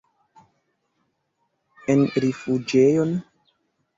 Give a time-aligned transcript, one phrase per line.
[1.95, 3.13] En rifuĝejon?